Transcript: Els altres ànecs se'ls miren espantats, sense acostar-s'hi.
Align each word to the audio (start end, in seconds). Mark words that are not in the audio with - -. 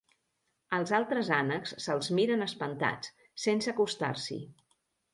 Els 0.77 0.93
altres 0.99 1.29
ànecs 1.41 1.75
se'ls 1.85 2.11
miren 2.21 2.49
espantats, 2.49 3.15
sense 3.47 3.75
acostar-s'hi. 3.77 4.45